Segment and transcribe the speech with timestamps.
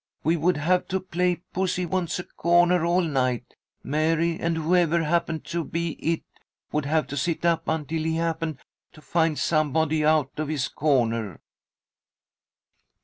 [0.23, 3.53] We would have to play 'Pussy wants a corner' all night,
[3.83, 6.23] Mary, and whoever happened to be 'it'
[6.71, 8.57] would have to sit up until he happened
[8.93, 11.39] to find somebody out of his corner."